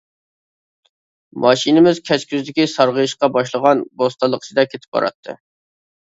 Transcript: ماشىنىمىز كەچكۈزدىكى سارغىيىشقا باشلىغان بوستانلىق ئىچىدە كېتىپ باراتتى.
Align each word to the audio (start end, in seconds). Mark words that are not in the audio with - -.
ماشىنىمىز 1.43 1.99
كەچكۈزدىكى 2.09 2.65
سارغىيىشقا 2.71 3.29
باشلىغان 3.35 3.83
بوستانلىق 4.01 4.47
ئىچىدە 4.47 4.65
كېتىپ 4.73 4.97
باراتتى. 4.97 5.37